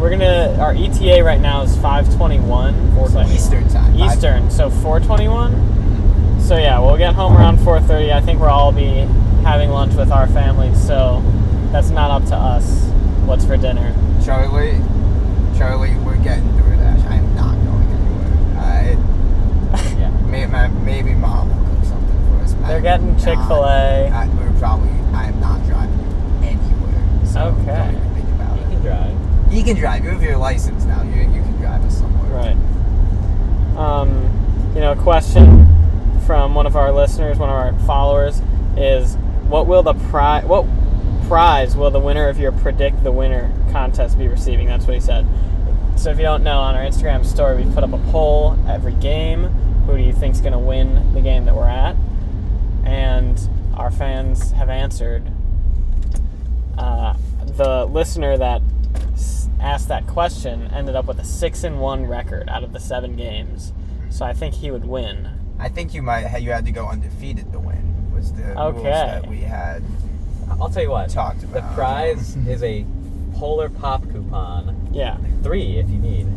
[0.00, 2.74] we're gonna our ETA right now is 5:21
[3.10, 3.92] so- Eastern time.
[3.98, 6.40] five- Eastern, so 4:21.
[6.40, 8.12] So yeah, we'll get home around 4:30.
[8.12, 9.06] I think we'll all be
[9.42, 11.22] having lunch with our families, so
[11.72, 12.84] that's not up to us.
[13.26, 13.92] What's for dinner?
[14.24, 14.80] Charlie,
[15.56, 17.06] Charlie, we're getting DoorDash.
[17.08, 18.58] I am not going anywhere.
[18.58, 20.10] I, Yeah.
[20.28, 22.52] may, my, maybe mom will cook something for us.
[22.54, 24.08] They're I'm getting Chick-fil-A.
[24.10, 24.90] I, we're probably.
[25.14, 25.98] I am not driving
[26.42, 27.26] anywhere.
[27.26, 27.64] So Okay.
[27.66, 28.68] Don't even think about You it.
[28.70, 29.52] can drive.
[29.52, 30.04] You can drive.
[30.04, 31.02] You have your license now.
[31.02, 32.30] You you can drive us somewhere.
[32.54, 33.76] Right.
[33.78, 35.66] Um, you know, a question
[36.26, 38.42] from one of our listeners, one of our followers,
[38.76, 39.14] is
[39.48, 40.44] what will the prize?
[40.44, 40.66] What
[41.28, 44.66] prize will the winner of your predict the winner contest be receiving?
[44.68, 45.26] That's what he said.
[45.96, 48.94] So if you don't know, on our Instagram story, we put up a poll every
[48.94, 49.44] game.
[49.86, 51.94] Who do you think's going to win the game that we're at?
[52.84, 53.38] And
[53.74, 55.30] our fans have answered.
[56.78, 58.62] Uh, the listener that
[59.60, 63.14] asked that question ended up with a six and one record out of the seven
[63.14, 63.72] games.
[64.10, 65.28] So I think he would win.
[65.58, 66.38] I think you might.
[66.40, 68.10] You had to go undefeated to win.
[68.14, 68.90] Was the rules Okay.
[68.90, 69.82] that we had.
[70.50, 71.10] I'll tell you what.
[71.10, 71.54] Talked about.
[71.68, 72.84] The prize is a
[73.36, 74.88] Polar Pop coupon.
[74.92, 75.18] Yeah.
[75.42, 76.26] Three if you need.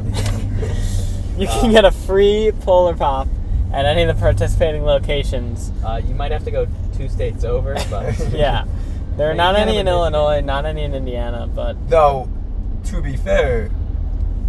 [1.38, 3.27] You Uh, can get a free Polar Pop
[3.71, 5.71] at any of the participating locations.
[5.85, 8.65] Uh, you might have to go two states over, but Yeah.
[9.15, 10.13] There are Yeah, not can't any in a Michigan.
[10.13, 12.27] Illinois, not any in Indiana, but Though,
[12.85, 13.69] to be fair,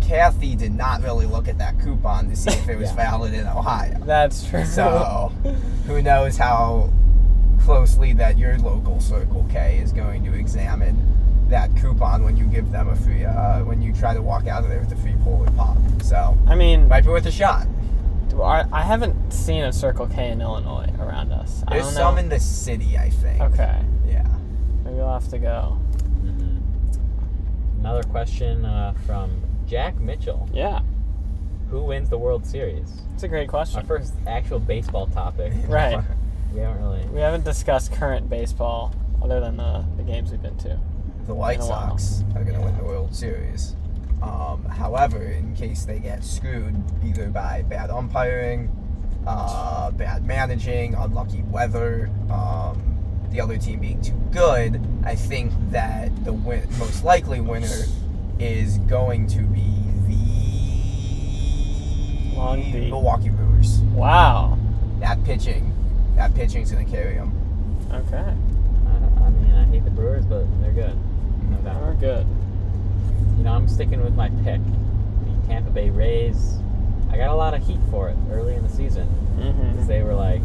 [0.00, 2.96] Kathy did not really look at that coupon to see if it was Yeah.
[3.10, 3.96] valid in Ohio.
[4.04, 4.64] that's true.
[4.64, 5.30] So,
[5.86, 6.90] who knows how
[7.60, 10.96] closely that your local Circle K is going to examine
[11.50, 14.62] that coupon when you give them a free, uh, when you try to walk out
[14.64, 15.76] of there with a free polar pop.
[16.02, 17.66] So, I mean, might be worth a shot.
[18.28, 21.62] Do- are- I haven't seen a Circle K in Illinois around us.
[21.68, 22.00] I There's don't know.
[22.00, 23.40] some in the city, I think.
[23.40, 24.26] Okay, Yeah.
[24.84, 25.78] maybe we'll have to go.
[26.24, 26.60] Mhm.
[27.80, 29.30] Another question uh, from
[29.66, 30.48] Jack Mitchell.
[30.52, 30.80] Yeah,
[31.70, 33.02] Who wins the World Series?
[33.14, 33.80] it's a great question.
[33.80, 35.52] Our first actual baseball topic.
[35.68, 36.00] Right.
[36.54, 37.06] We haven't really.
[37.12, 40.78] We haven't discussed current baseball other than the, the games we've been to.
[41.30, 41.96] The White In a while.
[41.96, 43.76] Sox are going to win the World Series.
[44.20, 48.68] Um, however, in case they get screwed either by bad umpiring,
[49.26, 52.82] uh, bad managing, unlucky weather, um,
[53.30, 57.84] the other team being too good, I think that the win- most likely winner
[58.40, 59.70] is going to be
[62.32, 62.90] the Long D.
[62.90, 63.78] Milwaukee Brewers.
[63.94, 64.58] Wow.
[64.98, 65.72] That pitching,
[66.16, 67.32] that pitching's going to carry them.
[67.92, 68.16] Okay.
[68.16, 70.98] I, I mean, I hate the Brewers, but they're good.
[71.50, 71.82] No doubt.
[71.82, 72.26] We're good.
[73.38, 76.58] You know, I'm sticking with my pick, the Tampa Bay Rays.
[77.10, 79.86] I got a lot of heat for it early in the season because Mm-hmm.
[79.86, 80.42] they were like,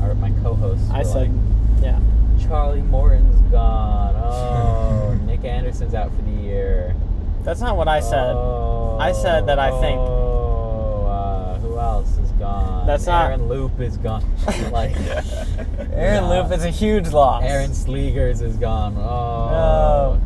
[0.00, 0.88] our, my co-hosts.
[0.90, 2.00] I were said, like, yeah.
[2.46, 4.14] Charlie Morton's gone.
[4.16, 6.94] Oh, Nick Anderson's out for the year.
[7.42, 8.32] That's not what I said.
[8.34, 12.86] Oh, I said that I think- Oh, uh, who else is gone?
[12.86, 14.24] That's not- Aaron Loup is gone.
[14.72, 14.94] like
[15.92, 16.42] Aaron Nah.
[16.42, 17.42] Loop is a huge loss.
[17.44, 18.96] Aaron Slegers is gone.
[18.98, 20.20] Oh no,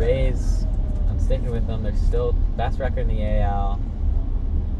[0.00, 0.64] Rays.
[1.08, 1.82] I'm sticking with them.
[1.82, 3.78] They're still best record in the AL.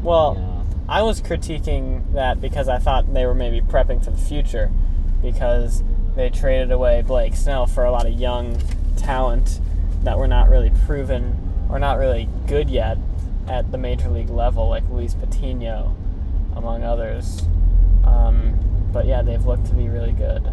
[0.01, 0.65] Well, you know.
[0.89, 4.71] I was critiquing that because I thought they were maybe prepping for the future
[5.21, 5.83] because
[6.15, 8.57] they traded away Blake Snell for a lot of young
[8.97, 9.61] talent
[10.03, 11.37] that were not really proven
[11.69, 12.97] or not really good yet
[13.47, 15.95] at the major league level, like Luis Patino,
[16.55, 17.43] among others.
[18.03, 20.51] Um, but yeah, they've looked to be really good.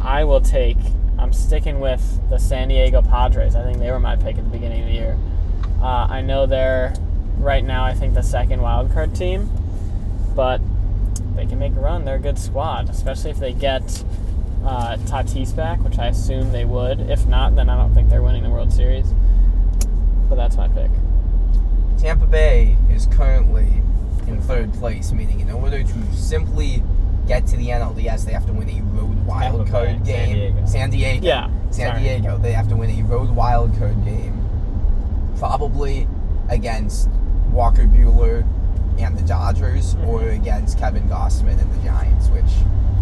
[0.00, 0.78] I will take.
[1.22, 3.54] I'm sticking with the San Diego Padres.
[3.54, 5.16] I think they were my pick at the beginning of the year.
[5.80, 6.92] Uh, I know they're
[7.38, 7.84] right now.
[7.84, 9.48] I think the second wild card team,
[10.34, 10.60] but
[11.36, 12.04] they can make a run.
[12.04, 13.82] They're a good squad, especially if they get
[14.64, 16.98] uh, Tatis back, which I assume they would.
[16.98, 19.14] If not, then I don't think they're winning the World Series.
[20.28, 20.90] But that's my pick.
[21.98, 23.68] Tampa Bay is currently
[24.26, 26.82] in third place, meaning in order to simply
[27.32, 30.34] get to the NLDS, they have to win a road wild card Bay, San game.
[30.54, 30.66] Diego.
[30.66, 31.26] San Diego.
[31.26, 32.00] Yeah, San sorry.
[32.02, 32.38] Diego.
[32.38, 34.38] They have to win a road wild card game,
[35.38, 36.06] probably
[36.50, 37.08] against
[37.50, 38.46] Walker Buehler
[38.98, 40.08] and the Dodgers, Mm-hmm.
[40.08, 42.44] or against Kevin Gausman and the Giants, which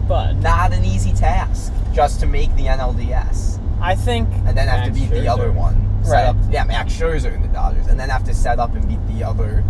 [0.07, 4.85] But not an easy task just to make the NLDS, I think and then have
[4.85, 5.89] to Max beat the other one.
[6.05, 6.25] Set Right.
[6.29, 9.05] up, yeah, Max Scherzer and the Dodgers, and then have to set up and beat
[9.09, 9.65] the other,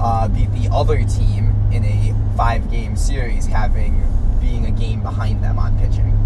[0.00, 4.02] uh, beat the other team in a five-game series, having
[4.40, 6.16] being a game behind them on pitching.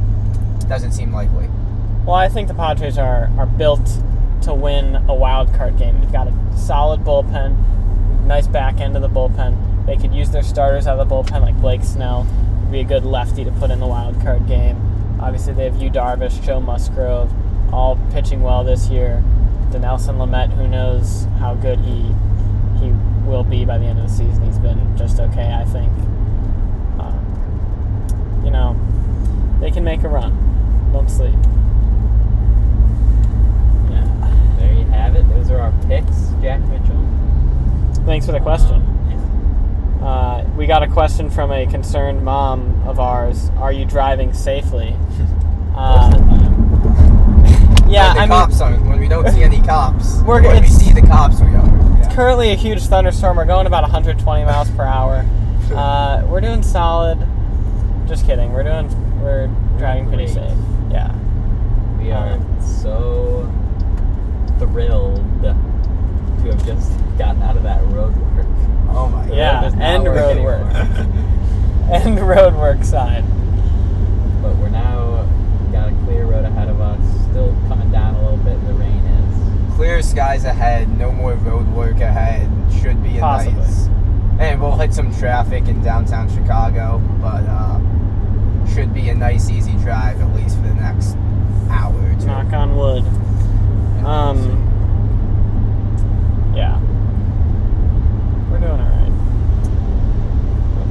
[0.68, 1.48] Doesn't seem likely.
[2.04, 3.88] Well, I think the Padres are, are built
[4.42, 6.00] to win a wild card game.
[6.00, 9.86] They've got a solid bullpen, nice back end of the bullpen.
[9.86, 12.26] They could use their starters out of the bullpen, like Blake Snell,
[12.60, 14.76] would be a good lefty to put in the wild card game.
[15.20, 17.32] Obviously, they have Yu Darvish, Joe Musgrove,
[17.72, 19.22] all pitching well this year.
[19.70, 22.14] Dinelson Lamet, who knows how good he
[22.80, 22.92] he
[23.26, 24.44] will be by the end of the season.
[24.44, 25.92] He's been just okay, I think.
[26.98, 28.76] Um, you know,
[29.60, 30.32] they can make a run.
[30.92, 31.34] Don't sleep.
[33.90, 35.28] Yeah, there you have it.
[35.28, 37.02] Those are our picks, Jack Mitchell.
[38.04, 38.82] Thanks for the question.
[40.02, 43.50] Uh, we got a question from a concerned mom of ours.
[43.58, 44.90] Are you driving safely?
[45.74, 49.42] Most of the Uh, yeah, when the I mean, cops aren't, when we don't see
[49.42, 51.65] any cops, We're- when we see the cops, we are.
[52.16, 52.22] Yeah.
[52.22, 53.36] currently a huge thunderstorm.
[53.36, 55.24] We're going about 120 miles per hour.
[55.66, 57.18] Uh, we're doing solid.
[58.06, 58.52] Just kidding.
[58.52, 58.88] We're doing.
[59.20, 59.48] We're
[59.78, 60.56] driving pretty safe.
[60.92, 61.12] Yeah.
[61.98, 63.52] We are Um, so
[64.60, 65.54] thrilled to
[66.52, 68.46] have just gotten out of that road work.
[68.90, 69.34] Oh my god.
[69.36, 70.58] Yeah, does not and work road anymore.
[70.72, 71.06] work.
[72.04, 73.24] And road work side.
[74.40, 75.26] But we're now
[75.72, 77.00] got a clear road ahead of us.
[77.30, 78.64] Still coming down a little bit.
[78.68, 79.65] The rain is.
[79.76, 82.50] Clear skies ahead, no more road work ahead.
[82.80, 83.60] Should be a Possibly.
[83.60, 83.86] nice.
[84.38, 87.78] And we'll hit some traffic in downtown Chicago, but uh,
[88.74, 91.16] should be a nice, easy drive at least for the next
[91.70, 92.26] hour or two.
[92.26, 93.04] Knock on wood.
[94.06, 94.62] Um.
[96.56, 96.80] Yeah.
[98.50, 99.12] We're doing all right.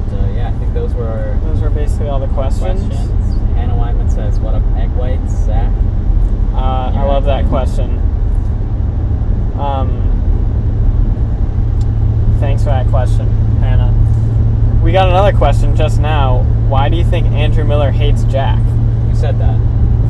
[0.08, 2.86] But uh, yeah, I think those were our Those are basically all the questions.
[2.86, 3.34] questions.
[3.56, 5.72] Hannah Wyman says, "What up, egg whites, Zach?"
[6.54, 8.00] Uh, I love that question.
[9.58, 9.88] Um,
[12.40, 13.26] thanks for that question,
[13.58, 13.92] Hannah.
[14.84, 16.42] We got another question just now.
[16.68, 18.58] Why do you think Andrew Miller hates Jack?
[18.58, 19.58] Who said that?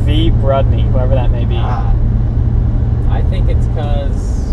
[0.04, 0.30] V.
[0.30, 1.56] Brudney, whoever that may be.
[1.56, 1.94] Ah.
[3.08, 4.52] I think it's because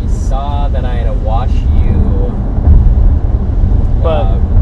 [0.00, 2.30] he saw that I had a wash you.
[4.02, 4.22] But.
[4.22, 4.59] Uh,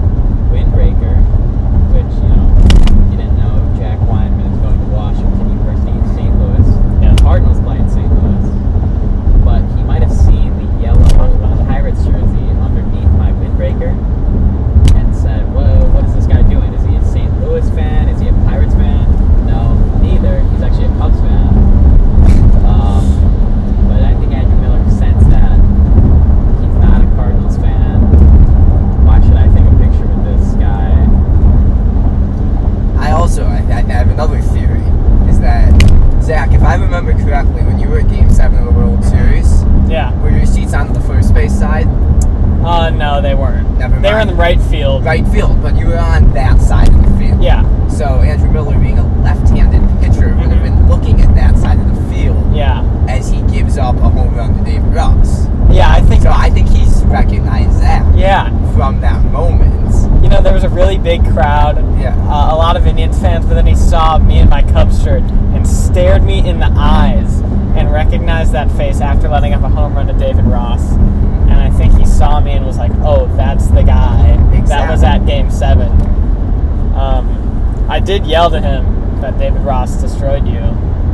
[78.49, 80.61] I did yell to him that David Ross destroyed you,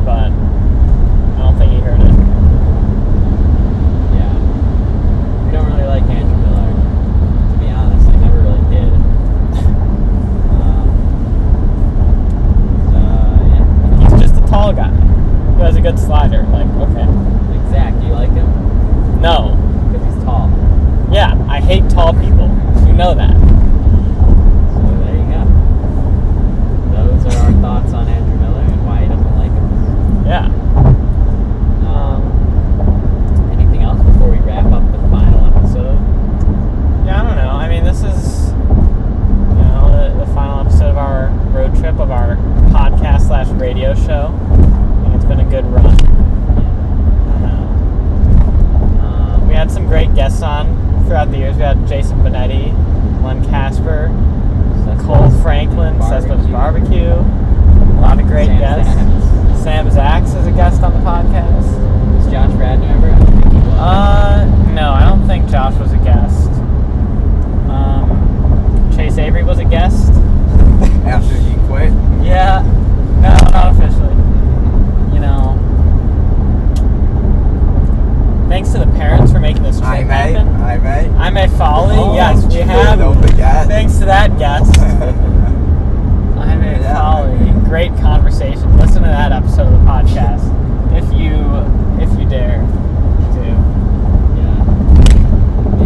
[0.04, 2.14] but I don't think he heard it.
[4.14, 4.34] Yeah.
[5.46, 6.72] We don't really like Andrew Miller.
[7.52, 8.92] To be honest, I never really did.
[10.62, 10.86] um,
[12.92, 12.98] so,
[13.50, 14.10] yeah.
[14.10, 16.42] He's just a tall guy who has a good slider.
[16.44, 18.46] Like, okay, Like Zach, do you like him?
[19.20, 19.56] no,
[19.92, 20.48] Because he's tall.
[21.10, 22.48] yeah, I hate tall people.
[22.86, 23.34] You know that.
[23.34, 25.44] So there you go.
[26.92, 30.26] Those are our thoughts on Andrew Miller and why he doesn't like him.
[30.26, 30.46] Yeah.
[31.88, 32.20] Um,
[33.52, 35.98] anything else before we wrap up the final episode?
[37.06, 37.50] Yeah, I don't know.
[37.50, 42.10] I mean, this is, you know, the, the final episode of our road trip of
[42.10, 42.36] our
[42.70, 44.28] podcast slash radio show.
[44.52, 45.86] I think it's been a good run.
[45.86, 45.90] I
[47.32, 49.04] don't know.
[49.04, 51.56] Um, We had some great guests on throughout the years.
[51.56, 52.72] We had Jason Benetti,
[53.22, 54.08] Len Kasper,
[54.86, 57.12] Cespedes Cole Franklin, Cespedes Barbecue.
[57.12, 58.94] A lot of great Sam guests.
[58.94, 59.62] Zaks.
[59.62, 61.66] Sam Zax is a guest on the podcast.
[62.16, 63.10] Was Josh Radner ever?
[63.10, 63.66] I don't think he was.
[63.78, 66.48] Uh, no, I don't think Josh was a guest.
[67.70, 70.10] Um, Chase Avery was a guest.
[71.06, 71.92] After he quit,
[72.24, 72.62] Yeah.
[73.20, 74.14] No, not officially.
[75.14, 75.56] You know.
[78.48, 80.48] Thanks to the parents for making this trip I may, happen.
[80.60, 81.08] I may.
[81.16, 81.96] I'm a Folly.
[81.98, 82.98] Oh, yes, that's we true, have.
[82.98, 83.66] Don't forget.
[83.84, 84.78] Thanks to that guest.
[84.80, 86.94] I'm a Yeah.
[86.94, 87.52] Folly.
[87.68, 88.74] Great conversation.
[88.78, 90.40] Listen to that episode of the podcast
[90.96, 91.34] if you
[92.02, 92.60] if you dare
[93.34, 93.44] to.
[94.40, 94.64] Yeah.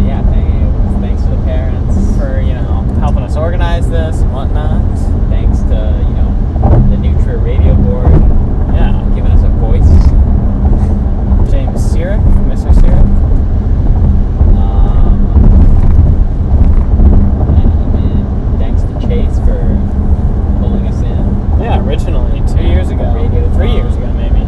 [0.07, 2.17] Yeah, thank, thanks to the parents.
[2.17, 4.81] For you know helping us organize this and whatnot.
[5.29, 8.11] Thanks to, you know, the New Trier Radio Board
[8.73, 8.95] Yeah.
[9.13, 9.89] giving us a voice.
[11.51, 12.71] James Sirik, Mr.
[12.73, 13.07] Sirik.
[14.55, 15.15] Um,
[17.57, 19.59] and then thanks to Chase for
[20.59, 21.61] pulling us in.
[21.61, 23.75] Yeah, originally two years ago, Radio three Tom.
[23.77, 24.43] years ago maybe.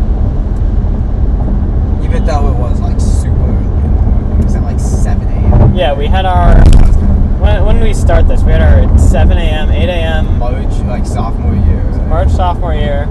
[2.06, 5.28] Even though it was like super early in the morning, it was at like 7
[5.28, 5.71] a.m.
[5.82, 6.54] Yeah, we had our
[7.42, 8.44] when, when did we start this?
[8.44, 10.38] We had our 7 a.m., 8 a.m.
[10.38, 11.82] March, like sophomore year.
[11.82, 12.08] right?
[12.08, 13.08] March sophomore year,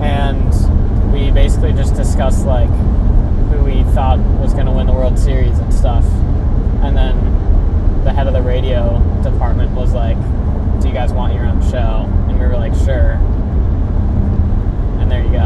[0.00, 2.70] and we basically just discussed like
[3.50, 6.04] who we thought was going to win the World Series and stuff.
[6.84, 7.16] And then
[8.04, 10.16] the head of the radio department was like,
[10.80, 13.14] "Do you guys want your own show?" And we were like, "Sure."
[15.00, 15.38] And there you go.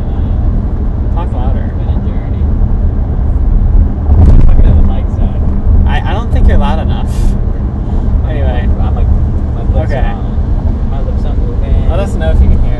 [0.00, 1.68] Uh, Talk louder.
[1.76, 2.44] been a journey.
[4.46, 5.42] Look at the mic side.
[5.86, 7.10] I, I don't think you're loud enough.
[8.28, 9.06] Anyway, I'm like,
[9.54, 10.00] my lips Okay.
[10.00, 10.90] are on.
[10.90, 11.88] My lips are moving.
[11.88, 12.78] let us know if you can hear.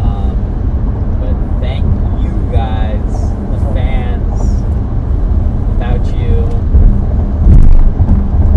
[0.00, 0.34] Um,
[1.20, 1.84] but thank
[2.22, 4.40] you guys, the fans.
[5.72, 6.46] Without you,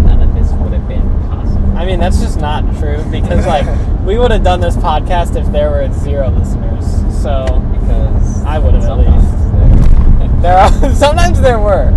[0.06, 1.78] none of this would have been possible.
[1.78, 3.66] I mean, that's just not true because like
[4.06, 6.86] we would have done this podcast if there were zero listeners.
[7.22, 7.44] So
[7.80, 9.32] because I would've at least.
[9.60, 11.92] there- there are sometimes there were.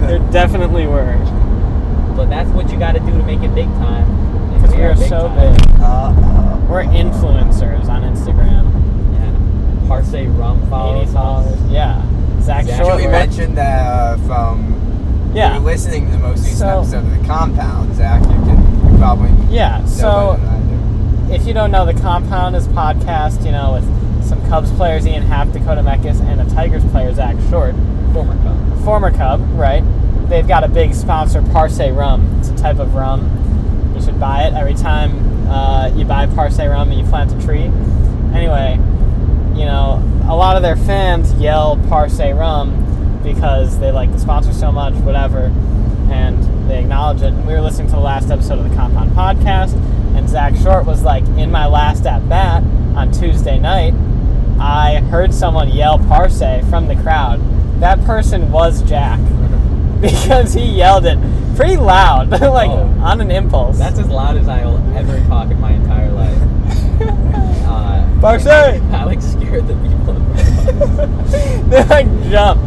[0.00, 1.16] There definitely were
[2.14, 4.52] But that's what you got to do to make it big time.
[4.54, 5.54] Because we are so time.
[5.56, 5.70] big.
[5.80, 8.68] Uh, uh, We're influencers on Instagram.
[9.14, 9.88] Yeah.
[9.88, 11.12] Parce rum follows 80 us.
[11.14, 11.70] followers.
[11.70, 12.02] Yeah.
[12.42, 12.86] Zach Zach, Short.
[12.92, 15.54] Should we we're- mention that uh, from Yeah.
[15.54, 18.20] you're listening to the most recent So- episode of the Compound, Zach?
[18.22, 19.80] You can probably Yeah.
[19.80, 21.21] know So better than I do.
[21.32, 23.46] If you don't know, the Compound is podcast.
[23.46, 27.36] You know, with some Cubs players, Ian Happ, Dakota Mekkes, and a Tigers player, Zack
[27.48, 27.74] Short.
[28.12, 28.84] Former Cub.
[28.84, 29.82] former Cub, right?
[30.28, 32.38] They've got a big sponsor, Parce Rum.
[32.40, 33.94] It's a type of rum.
[33.96, 37.46] You should buy it every time uh, you buy Parce Rum and you plant a
[37.46, 37.70] tree.
[38.34, 38.74] Anyway,
[39.58, 44.52] you know, a lot of their fans yell Parce Rum because they like the sponsor
[44.52, 45.48] so much, whatever,
[46.12, 47.32] and they acknowledge it.
[47.32, 49.74] And we were listening to the last episode of the Compound Podcast,
[50.16, 52.62] and Zack Short was like, in my last at bat
[52.94, 53.94] on Tuesday night,
[54.60, 56.38] I heard someone yell Parce
[56.68, 57.40] from the crowd.
[57.80, 59.18] That person was Jack
[60.00, 61.18] because he yelled it
[61.56, 62.86] pretty loud, like Oh.
[63.02, 63.78] on an impulse.
[63.78, 66.38] That's as loud as I'll ever talk in my entire life.
[67.64, 68.46] Uh, Parce!
[68.46, 70.12] I like scared the people
[71.70, 72.62] they like jumped.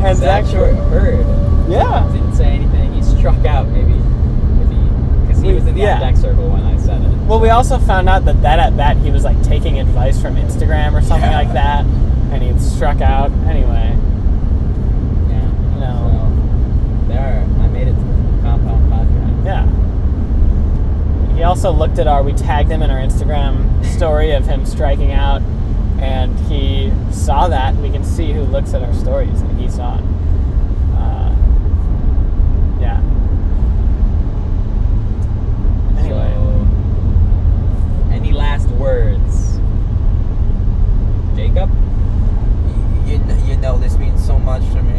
[0.00, 1.26] And Zach Zack Short heard.
[1.68, 2.08] Yeah.
[2.12, 2.92] Didn't say anything.
[2.94, 3.92] He struck out maybe.
[3.92, 5.98] If he, because he was in the Yeah.
[6.00, 7.08] deck circle when I said it.
[7.26, 10.36] Well, we also found out that that at bat he was like taking advice from
[10.36, 11.36] Instagram or something Yeah.
[11.38, 11.84] like that,
[12.32, 13.94] and he struck out anyway.
[15.28, 15.48] Yeah.
[15.78, 15.94] No.
[17.06, 17.44] So, there.
[17.60, 19.44] I made it to the compound podcast.
[19.44, 19.66] Yeah.
[21.36, 22.22] He also looked at our.
[22.22, 25.42] We tagged him in our Instagram story of him striking out,
[26.00, 27.76] and he saw that.
[27.76, 30.04] We can see who looks at our stories, and he saw it.
[30.96, 31.30] Uh,
[32.80, 33.00] yeah.
[35.98, 36.32] Anyway.
[36.34, 36.66] So,
[38.12, 39.58] any last words?
[41.36, 41.70] Jacob?
[43.06, 44.98] You, you know this means so much to me.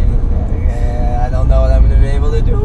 [1.17, 2.57] I don't know what I'm going to be able to do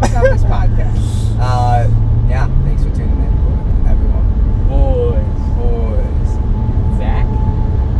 [0.00, 1.10] without this podcast.
[1.44, 1.88] Uh,
[2.28, 4.68] yeah, thanks for tuning in, everyone.
[4.68, 5.26] Boys.
[5.56, 6.98] Boys.
[6.98, 7.26] Zach?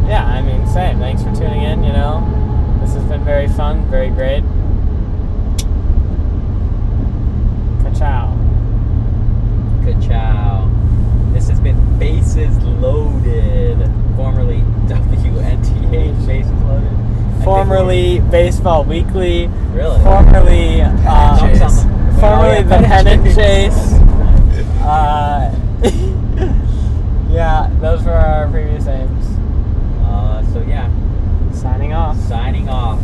[0.08, 0.98] Yeah, I mean, same.
[1.00, 1.82] Thanks for tuning in.
[1.82, 4.44] You know, this has been very fun, very great.
[7.82, 8.30] Ka-chow.
[9.84, 10.61] Ka-chow.
[12.02, 13.78] Bases Loaded,
[14.16, 17.44] formerly WNTH is Loaded.
[17.44, 19.46] Formerly Baseball Weekly.
[19.70, 20.02] Really?
[20.02, 23.92] Formerly, uh, the, oh, formerly the Pen Chase.
[24.82, 25.54] uh,
[27.30, 29.24] yeah, those were our previous names.
[30.04, 30.90] Uh, so yeah.
[31.52, 32.16] Signing off.
[32.18, 32.98] Signing off.